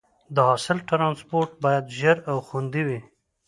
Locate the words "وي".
2.87-2.99